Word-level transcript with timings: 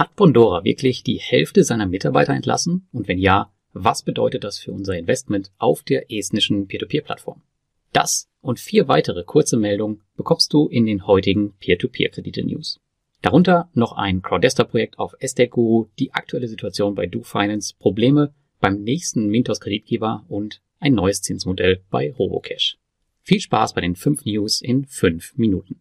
Hat 0.00 0.16
Bondora 0.16 0.64
wirklich 0.64 1.02
die 1.02 1.18
Hälfte 1.18 1.62
seiner 1.62 1.84
Mitarbeiter 1.84 2.32
entlassen? 2.32 2.88
Und 2.90 3.06
wenn 3.06 3.18
ja, 3.18 3.52
was 3.74 4.02
bedeutet 4.02 4.44
das 4.44 4.58
für 4.58 4.72
unser 4.72 4.96
Investment 4.96 5.52
auf 5.58 5.82
der 5.82 6.10
estnischen 6.10 6.68
Peer-to-Peer-Plattform? 6.68 7.42
Das 7.92 8.30
und 8.40 8.58
vier 8.58 8.88
weitere 8.88 9.24
kurze 9.24 9.58
Meldungen 9.58 10.00
bekommst 10.16 10.54
du 10.54 10.68
in 10.68 10.86
den 10.86 11.06
heutigen 11.06 11.52
Peer-to-Peer-Kredite-News. 11.58 12.80
Darunter 13.20 13.68
noch 13.74 13.92
ein 13.92 14.22
Crowdester-Projekt 14.22 14.98
auf 14.98 15.14
Estate 15.18 15.50
Guru, 15.50 15.88
die 15.98 16.14
aktuelle 16.14 16.48
Situation 16.48 16.94
bei 16.94 17.04
DoFinance, 17.04 17.74
Probleme 17.78 18.32
beim 18.58 18.82
nächsten 18.82 19.26
Mintos 19.26 19.60
Kreditgeber 19.60 20.24
und 20.30 20.62
ein 20.78 20.94
neues 20.94 21.20
Zinsmodell 21.20 21.82
bei 21.90 22.10
Robocash. 22.18 22.78
Viel 23.20 23.40
Spaß 23.40 23.74
bei 23.74 23.82
den 23.82 23.96
fünf 23.96 24.24
News 24.24 24.62
in 24.62 24.86
fünf 24.86 25.36
Minuten. 25.36 25.78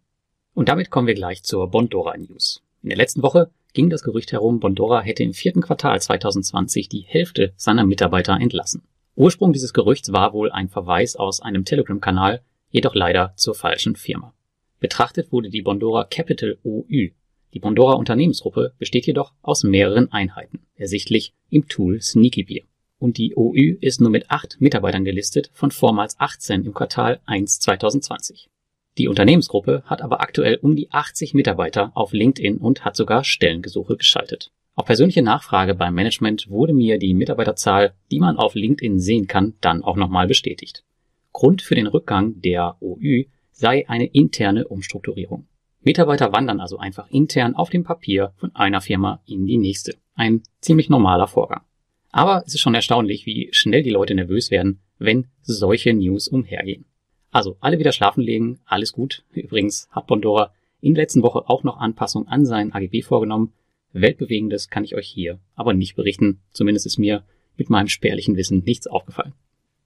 Und 0.54 0.68
damit 0.68 0.90
kommen 0.90 1.08
wir 1.08 1.16
gleich 1.16 1.44
zur 1.44 1.72
Bondora 1.72 2.18
News. 2.18 2.62
In 2.84 2.90
der 2.90 2.98
letzten 2.98 3.24
Woche 3.24 3.50
ging 3.74 3.90
das 3.90 4.04
Gerücht 4.04 4.32
herum, 4.32 4.60
Bondora 4.60 5.02
hätte 5.02 5.24
im 5.24 5.34
vierten 5.34 5.62
Quartal 5.62 6.02
2020 6.02 6.90
die 6.90 7.02
Hälfte 7.02 7.54
seiner 7.56 7.86
Mitarbeiter 7.86 8.34
entlassen. 8.40 8.84
Ursprung 9.16 9.54
dieses 9.54 9.74
Gerüchts 9.74 10.12
war 10.12 10.34
wohl 10.34 10.52
ein 10.52 10.70
Verweis 10.70 11.16
aus 11.16 11.42
einem 11.42 11.66
Telegram-Kanal, 11.66 12.42
jedoch 12.70 12.96
leider 12.96 13.34
zur 13.36 13.56
falschen 13.56 13.96
Firma. 13.96 14.34
Betrachtet 14.80 15.32
wurde 15.32 15.50
die 15.50 15.62
Bondora 15.62 16.06
Capital 16.06 16.58
OÜ. 16.64 17.10
Die 17.54 17.60
Bondora 17.60 17.94
Unternehmensgruppe 17.94 18.74
besteht 18.78 19.08
jedoch 19.08 19.34
aus 19.42 19.64
mehreren 19.64 20.12
Einheiten, 20.12 20.60
ersichtlich 20.76 21.34
im 21.50 21.68
Tool 21.68 22.02
Sneakybeer. 22.02 22.64
Und 22.98 23.18
die 23.18 23.36
OÜ 23.36 23.78
ist 23.82 24.02
nur 24.02 24.10
mit 24.10 24.30
acht 24.30 24.58
Mitarbeitern 24.60 25.04
gelistet 25.04 25.50
von 25.54 25.72
vormals 25.72 26.20
18 26.20 26.66
im 26.66 26.74
Quartal 26.74 27.20
1 27.26 27.60
2020. 27.60 28.50
Die 29.00 29.08
Unternehmensgruppe 29.08 29.82
hat 29.86 30.02
aber 30.02 30.20
aktuell 30.20 30.58
um 30.62 30.76
die 30.76 30.92
80 30.92 31.34
Mitarbeiter 31.34 31.94
auf 31.96 32.12
LinkedIn 32.12 32.58
und 32.58 32.84
hat 32.84 32.98
sogar 32.98 33.24
Stellengesuche 33.24 33.96
geschaltet. 33.96 34.52
Auf 34.76 34.88
persönliche 34.88 35.22
Nachfrage 35.22 35.74
beim 35.74 35.94
Management 35.94 36.50
wurde 36.50 36.74
mir 36.74 37.00
die 37.00 37.14
Mitarbeiterzahl, 37.14 37.94
die 38.12 38.20
man 38.20 38.36
auf 38.36 38.56
LinkedIn 38.56 39.00
sehen 39.00 39.26
kann, 39.26 39.54
dann 39.62 39.84
auch 39.84 39.96
nochmal 39.96 40.28
bestätigt. 40.28 40.84
Grund 41.32 41.62
für 41.62 41.76
den 41.76 41.88
Rückgang 41.88 42.42
der 42.42 42.76
OÜ 42.82 43.24
sei 43.52 43.88
eine 43.88 44.06
interne 44.06 44.68
Umstrukturierung. 44.68 45.48
Mitarbeiter 45.80 46.34
wandern 46.34 46.60
also 46.60 46.78
einfach 46.78 47.10
intern 47.10 47.56
auf 47.56 47.70
dem 47.70 47.86
Papier 47.86 48.34
von 48.36 48.54
einer 48.54 48.82
Firma 48.82 49.22
in 49.26 49.46
die 49.46 49.58
nächste. 49.58 49.96
Ein 50.16 50.44
ziemlich 50.60 50.90
normaler 50.90 51.28
Vorgang. 51.28 51.62
Aber 52.12 52.44
es 52.46 52.54
ist 52.54 52.60
schon 52.60 52.76
erstaunlich, 52.76 53.26
wie 53.26 53.48
schnell 53.54 53.82
die 53.82 53.92
Leute 53.92 54.14
nervös 54.14 54.52
werden, 54.52 54.82
wenn 54.98 55.28
solche 55.42 55.94
News 55.94 56.28
umhergehen. 56.28 56.84
Also 57.32 57.58
alle 57.60 57.80
wieder 57.80 57.92
schlafen 57.92 58.22
legen, 58.22 58.60
alles 58.66 58.92
gut. 58.92 59.24
Übrigens 59.34 59.88
hat 59.92 60.08
Bondora 60.08 60.54
in 60.82 60.96
der 60.96 61.04
letzten 61.04 61.24
Woche 61.24 61.50
auch 61.50 61.64
noch 61.64 61.78
Anpassungen 61.78 62.28
an 62.28 62.46
seinen 62.46 62.72
AGB 62.72 63.02
vorgenommen. 63.02 63.54
Weltbewegendes 63.92 64.70
kann 64.70 64.84
ich 64.84 64.96
euch 64.96 65.08
hier 65.08 65.40
aber 65.56 65.74
nicht 65.74 65.96
berichten. 65.96 66.42
Zumindest 66.52 66.86
ist 66.86 66.98
mir 66.98 67.24
mit 67.58 67.70
meinem 67.70 67.88
spärlichen 67.88 68.36
Wissen 68.36 68.64
nichts 68.64 68.88
aufgefallen. 68.88 69.34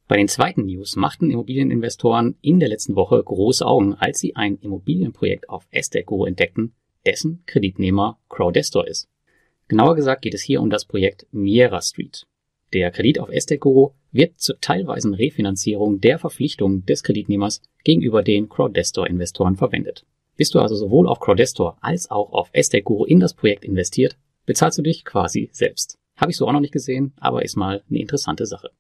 Bei 0.08 0.18
den 0.18 0.28
zweiten 0.28 0.66
News 0.66 0.96
machten 0.96 1.32
Immobilieninvestoren 1.32 2.36
in 2.42 2.60
der 2.60 2.70
letzten 2.70 2.96
Woche 2.96 3.24
große 3.24 3.66
Augen, 3.66 3.96
als 3.96 4.20
sie 4.20 4.36
ein 4.36 4.58
Immobilienprojekt 4.58 5.50
auf 5.50 5.66
Esteco 5.72 6.26
entdeckten, 6.26 6.74
dessen 7.06 7.44
Kreditnehmer 7.46 8.20
Crowdestor 8.30 8.86
ist. 8.86 9.10
Genauer 9.70 9.96
gesagt 9.96 10.22
geht 10.22 10.34
es 10.34 10.42
hier 10.42 10.62
um 10.62 10.70
das 10.70 10.86
Projekt 10.86 11.26
Miera 11.32 11.82
Street. 11.82 12.28
Der 12.74 12.90
Kredit 12.90 13.20
auf 13.20 13.30
Esteco 13.30 13.94
wird 14.12 14.40
zur 14.40 14.60
teilweisen 14.60 15.14
Refinanzierung 15.14 16.02
der 16.02 16.18
Verpflichtungen 16.18 16.86
des 16.88 17.04
Kreditnehmers 17.04 17.62
gegenüber 17.84 18.24
den 18.24 18.50
Crowdestor-Investoren 18.50 19.58
verwendet. 19.58 20.06
Bist 20.38 20.56
du 20.56 20.60
also 20.60 20.76
sowohl 20.76 21.08
auf 21.08 21.20
Crowdestor 21.20 21.78
als 21.82 22.10
auch 22.10 22.34
auf 22.34 22.50
Estate 22.52 22.84
in 23.08 23.20
das 23.20 23.36
Projekt 23.36 23.64
investiert, 23.64 24.18
bezahlst 24.48 24.80
du 24.80 24.82
dich 24.82 25.06
quasi 25.06 25.50
selbst. 25.52 26.00
Habe 26.18 26.32
ich 26.32 26.38
so 26.38 26.48
auch 26.48 26.52
noch 26.52 26.60
nicht 26.62 26.74
gesehen, 26.74 27.14
aber 27.18 27.44
ist 27.44 27.56
mal 27.56 27.84
eine 27.88 28.00
interessante 28.00 28.48
Sache. 28.48 28.72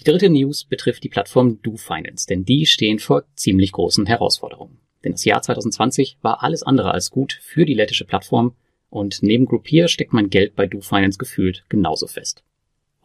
Die 0.00 0.04
dritte 0.04 0.28
News 0.28 0.64
betrifft 0.64 1.04
die 1.04 1.08
Plattform 1.08 1.62
DoFinance, 1.62 2.26
denn 2.26 2.44
die 2.44 2.66
stehen 2.66 2.98
vor 2.98 3.24
ziemlich 3.36 3.70
großen 3.70 4.06
Herausforderungen. 4.06 4.78
Denn 5.04 5.12
das 5.12 5.24
Jahr 5.24 5.40
2020 5.40 6.18
war 6.20 6.42
alles 6.42 6.64
andere 6.64 6.90
als 6.90 7.12
gut 7.12 7.38
für 7.40 7.64
die 7.64 7.74
lettische 7.74 8.04
Plattform 8.04 8.56
und 8.90 9.22
neben 9.22 9.46
Groupier 9.46 9.86
steckt 9.86 10.12
mein 10.12 10.30
Geld 10.30 10.56
bei 10.56 10.66
DoFinance 10.66 11.18
gefühlt 11.18 11.64
genauso 11.68 12.08
fest. 12.08 12.42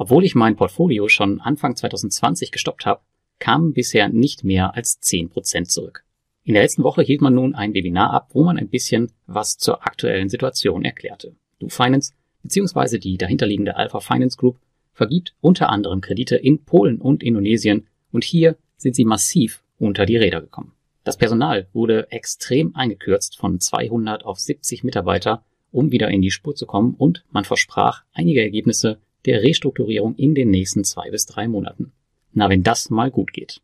Obwohl 0.01 0.25
ich 0.25 0.33
mein 0.33 0.55
Portfolio 0.55 1.07
schon 1.09 1.39
Anfang 1.41 1.75
2020 1.75 2.51
gestoppt 2.51 2.87
habe, 2.87 3.01
kamen 3.37 3.71
bisher 3.71 4.09
nicht 4.09 4.43
mehr 4.43 4.73
als 4.73 4.99
10% 4.99 5.65
zurück. 5.65 6.03
In 6.43 6.55
der 6.55 6.63
letzten 6.63 6.81
Woche 6.81 7.03
hielt 7.03 7.21
man 7.21 7.35
nun 7.35 7.53
ein 7.53 7.75
Webinar 7.75 8.11
ab, 8.11 8.31
wo 8.33 8.43
man 8.43 8.57
ein 8.57 8.67
bisschen 8.67 9.11
was 9.27 9.59
zur 9.59 9.85
aktuellen 9.85 10.27
Situation 10.27 10.83
erklärte. 10.83 11.35
Du 11.59 11.69
Finance 11.69 12.13
bzw. 12.41 12.97
die 12.97 13.19
dahinterliegende 13.19 13.75
Alpha 13.75 13.99
Finance 13.99 14.37
Group 14.37 14.57
vergibt 14.91 15.35
unter 15.39 15.69
anderem 15.69 16.01
Kredite 16.01 16.35
in 16.35 16.63
Polen 16.63 16.99
und 16.99 17.21
Indonesien 17.21 17.85
und 18.11 18.23
hier 18.23 18.57
sind 18.77 18.95
sie 18.95 19.05
massiv 19.05 19.61
unter 19.77 20.07
die 20.07 20.17
Räder 20.17 20.41
gekommen. 20.41 20.73
Das 21.03 21.17
Personal 21.17 21.67
wurde 21.73 22.11
extrem 22.11 22.75
eingekürzt 22.75 23.37
von 23.37 23.59
200 23.59 24.25
auf 24.25 24.39
70 24.39 24.83
Mitarbeiter, 24.83 25.43
um 25.71 25.91
wieder 25.91 26.09
in 26.09 26.23
die 26.23 26.31
Spur 26.31 26.55
zu 26.55 26.65
kommen 26.65 26.95
und 26.97 27.23
man 27.29 27.45
versprach 27.45 28.01
einige 28.13 28.41
Ergebnisse 28.41 28.97
der 29.25 29.43
Restrukturierung 29.43 30.15
in 30.15 30.35
den 30.35 30.49
nächsten 30.49 30.83
zwei 30.83 31.11
bis 31.11 31.25
drei 31.25 31.47
Monaten. 31.47 31.91
Na, 32.33 32.49
wenn 32.49 32.63
das 32.63 32.89
mal 32.89 33.11
gut 33.11 33.33
geht. 33.33 33.61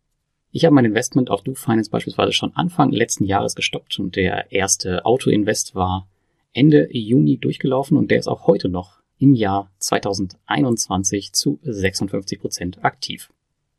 Ich 0.52 0.66
habe 0.66 0.74
mein 0.74 0.86
Investment 0.86 1.30
auf 1.30 1.44
DoFinance 1.44 1.90
beispielsweise 1.90 2.32
schon 2.32 2.56
Anfang 2.56 2.92
letzten 2.92 3.26
Jahres 3.26 3.56
gestoppt 3.56 4.00
und 4.00 4.16
der 4.16 4.52
erste 4.52 5.06
Auto-Invest 5.06 5.76
war 5.76 6.08
Ende 6.54 6.90
Juni 6.92 7.38
durchgelaufen 7.38 7.98
und 7.98 8.10
der 8.10 8.20
ist 8.20 8.28
auch 8.28 8.48
heute 8.48 8.70
noch 8.70 9.02
im 9.20 9.34
Jahr 9.34 9.72
2021 9.80 11.34
zu 11.34 11.60
56 11.64 12.40
Prozent 12.40 12.84
aktiv. 12.84 13.32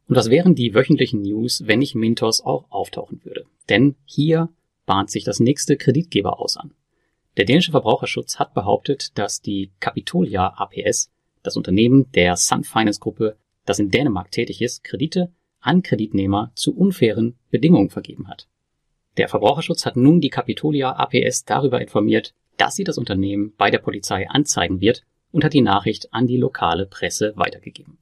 Und 0.08 0.16
das 0.16 0.30
wären 0.30 0.54
die 0.54 0.74
wöchentlichen 0.74 1.22
News, 1.22 1.64
wenn 1.66 1.82
ich 1.82 1.94
Mintos 1.94 2.40
auch 2.40 2.70
auftauchen 2.70 3.20
würde. 3.24 3.44
Denn 3.68 3.94
hier 4.04 4.48
bahnt 4.86 5.10
sich 5.10 5.24
das 5.24 5.38
nächste 5.38 5.76
Kreditgeber 5.76 6.40
aus 6.40 6.56
an. 6.56 6.72
Der 7.36 7.44
dänische 7.44 7.70
Verbraucherschutz 7.70 8.38
hat 8.38 8.54
behauptet, 8.54 9.16
dass 9.18 9.42
die 9.42 9.70
Capitolia 9.80 10.54
APS 10.56 11.10
das 11.48 11.56
Unternehmen 11.56 12.12
der 12.12 12.36
Sun 12.36 12.62
Finance 12.62 13.00
Gruppe, 13.00 13.36
das 13.64 13.78
in 13.78 13.90
Dänemark 13.90 14.30
tätig 14.30 14.60
ist, 14.60 14.84
Kredite 14.84 15.32
an 15.60 15.82
Kreditnehmer 15.82 16.52
zu 16.54 16.76
unfairen 16.76 17.38
Bedingungen 17.50 17.88
vergeben 17.88 18.28
hat. 18.28 18.48
Der 19.16 19.28
Verbraucherschutz 19.28 19.86
hat 19.86 19.96
nun 19.96 20.20
die 20.20 20.28
Capitolia 20.28 20.92
APS 20.92 21.46
darüber 21.46 21.80
informiert, 21.80 22.34
dass 22.58 22.76
sie 22.76 22.84
das 22.84 22.98
Unternehmen 22.98 23.54
bei 23.56 23.70
der 23.70 23.78
Polizei 23.78 24.28
anzeigen 24.28 24.80
wird 24.80 25.04
und 25.32 25.42
hat 25.42 25.54
die 25.54 25.62
Nachricht 25.62 26.12
an 26.12 26.26
die 26.26 26.36
lokale 26.36 26.84
Presse 26.84 27.32
weitergegeben. 27.36 27.98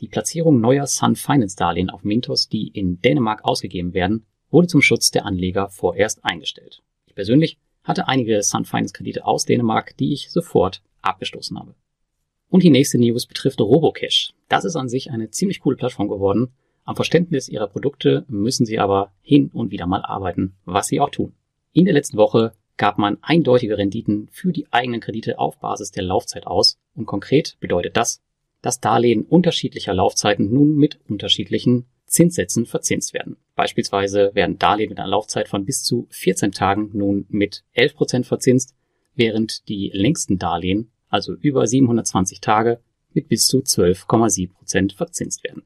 Die 0.00 0.08
Platzierung 0.08 0.60
neuer 0.60 0.86
Sun 0.86 1.16
Finance 1.16 1.56
Darlehen 1.56 1.90
auf 1.90 2.02
Mintos, 2.02 2.48
die 2.48 2.68
in 2.68 3.00
Dänemark 3.02 3.44
ausgegeben 3.44 3.92
werden, 3.92 4.24
wurde 4.50 4.68
zum 4.68 4.80
Schutz 4.80 5.10
der 5.10 5.26
Anleger 5.26 5.68
vorerst 5.68 6.24
eingestellt. 6.24 6.82
Ich 7.06 7.14
persönlich 7.14 7.58
hatte 7.84 8.08
einige 8.08 8.42
Sun 8.42 8.64
Finance 8.64 8.94
Kredite 8.94 9.26
aus 9.26 9.44
Dänemark, 9.44 9.96
die 9.98 10.12
ich 10.14 10.30
sofort 10.30 10.82
abgestoßen 11.02 11.58
habe. 11.58 11.74
Und 12.56 12.62
die 12.62 12.70
nächste 12.70 12.96
News 12.96 13.26
betrifft 13.26 13.60
Robocash. 13.60 14.32
Das 14.48 14.64
ist 14.64 14.76
an 14.76 14.88
sich 14.88 15.10
eine 15.10 15.28
ziemlich 15.30 15.60
coole 15.60 15.76
Plattform 15.76 16.08
geworden. 16.08 16.54
Am 16.84 16.96
Verständnis 16.96 17.50
ihrer 17.50 17.66
Produkte 17.66 18.24
müssen 18.28 18.64
sie 18.64 18.78
aber 18.78 19.12
hin 19.20 19.50
und 19.52 19.72
wieder 19.72 19.86
mal 19.86 20.00
arbeiten, 20.00 20.56
was 20.64 20.86
sie 20.86 20.98
auch 20.98 21.10
tun. 21.10 21.34
In 21.74 21.84
der 21.84 21.92
letzten 21.92 22.16
Woche 22.16 22.54
gab 22.78 22.96
man 22.96 23.18
eindeutige 23.20 23.76
Renditen 23.76 24.30
für 24.32 24.54
die 24.54 24.68
eigenen 24.70 25.02
Kredite 25.02 25.38
auf 25.38 25.58
Basis 25.58 25.90
der 25.90 26.04
Laufzeit 26.04 26.46
aus 26.46 26.78
und 26.94 27.04
konkret 27.04 27.58
bedeutet 27.60 27.98
das, 27.98 28.22
dass 28.62 28.80
Darlehen 28.80 29.26
unterschiedlicher 29.26 29.92
Laufzeiten 29.92 30.50
nun 30.50 30.76
mit 30.76 30.98
unterschiedlichen 31.10 31.84
Zinssätzen 32.06 32.64
verzinst 32.64 33.12
werden. 33.12 33.36
Beispielsweise 33.54 34.30
werden 34.32 34.58
Darlehen 34.58 34.88
mit 34.88 34.98
einer 34.98 35.10
Laufzeit 35.10 35.48
von 35.48 35.66
bis 35.66 35.82
zu 35.82 36.06
14 36.08 36.52
Tagen 36.52 36.88
nun 36.94 37.26
mit 37.28 37.64
11% 37.76 38.24
verzinst, 38.24 38.74
während 39.14 39.68
die 39.68 39.90
längsten 39.92 40.38
Darlehen 40.38 40.90
also 41.16 41.32
über 41.32 41.66
720 41.66 42.40
Tage, 42.40 42.80
mit 43.14 43.28
bis 43.28 43.46
zu 43.46 43.58
12,7 43.58 44.52
Prozent 44.52 44.92
verzinst 44.92 45.42
werden. 45.42 45.62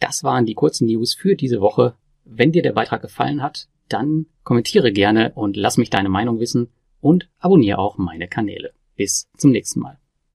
Das 0.00 0.24
waren 0.24 0.46
die 0.46 0.54
kurzen 0.54 0.86
News 0.86 1.14
für 1.14 1.36
diese 1.36 1.60
Woche. 1.60 1.94
Wenn 2.24 2.50
dir 2.52 2.62
der 2.62 2.72
Beitrag 2.72 3.02
gefallen 3.02 3.42
hat, 3.42 3.68
dann 3.88 4.26
kommentiere 4.42 4.92
gerne 4.92 5.32
und 5.34 5.56
lass 5.56 5.76
mich 5.76 5.90
deine 5.90 6.08
Meinung 6.08 6.40
wissen 6.40 6.68
und 7.00 7.28
abonniere 7.38 7.78
auch 7.78 7.96
meine 7.98 8.26
Kanäle. 8.26 8.72
Bis 8.96 9.28
zum 9.36 9.52
nächsten 9.52 9.80
Mal. 9.80 9.98